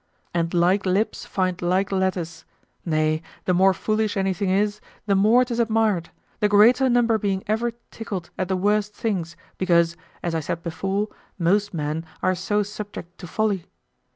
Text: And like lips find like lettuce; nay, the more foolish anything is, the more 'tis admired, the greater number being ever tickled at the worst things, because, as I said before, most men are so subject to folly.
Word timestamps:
And 0.33 0.51
like 0.51 0.83
lips 0.87 1.27
find 1.27 1.61
like 1.61 1.91
lettuce; 1.91 2.43
nay, 2.83 3.21
the 3.45 3.53
more 3.53 3.71
foolish 3.71 4.17
anything 4.17 4.49
is, 4.49 4.81
the 5.05 5.13
more 5.13 5.45
'tis 5.45 5.59
admired, 5.59 6.09
the 6.39 6.49
greater 6.49 6.89
number 6.89 7.19
being 7.19 7.43
ever 7.45 7.73
tickled 7.91 8.31
at 8.35 8.47
the 8.47 8.57
worst 8.57 8.95
things, 8.95 9.35
because, 9.59 9.95
as 10.23 10.33
I 10.33 10.39
said 10.39 10.63
before, 10.63 11.07
most 11.37 11.71
men 11.75 12.03
are 12.23 12.33
so 12.33 12.63
subject 12.63 13.19
to 13.19 13.27
folly. 13.27 13.67